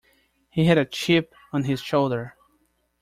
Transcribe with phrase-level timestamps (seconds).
[0.49, 2.35] He had a chip on his shoulder.